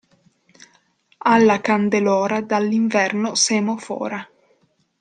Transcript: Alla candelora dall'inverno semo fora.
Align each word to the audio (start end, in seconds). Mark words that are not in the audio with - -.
Alla 1.19 1.61
candelora 1.61 2.41
dall'inverno 2.41 3.35
semo 3.35 3.77
fora. 3.77 4.27